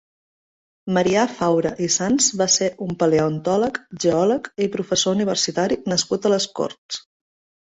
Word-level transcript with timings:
Marià 0.97 1.25
Faura 1.33 1.71
i 1.87 1.89
Sans 1.95 2.29
va 2.41 2.47
ser 2.53 2.69
un 2.85 2.95
paleontòleg, 3.03 3.77
geòleg 4.07 4.51
i 4.67 4.71
professor 4.79 5.15
universitari 5.19 5.79
nascut 5.95 6.27
a 6.27 6.33
les 6.37 6.49
Corts. 6.63 7.01